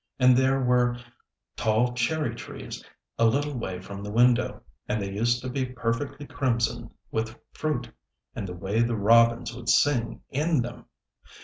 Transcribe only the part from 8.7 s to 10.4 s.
the robins would sing